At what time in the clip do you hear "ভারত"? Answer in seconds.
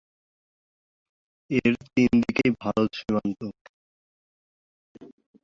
2.61-2.89